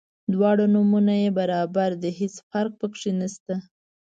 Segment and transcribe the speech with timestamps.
[0.33, 3.55] دواړه نومونه یې برابر دي هیڅ فرق په کې نشته.